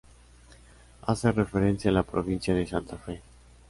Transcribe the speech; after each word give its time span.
Hace 1.03 1.31
referencia 1.31 1.91
a 1.91 1.93
la 1.93 2.01
provincia 2.01 2.55
de 2.55 2.65
Santa 2.65 2.97
Fe. 2.97 3.21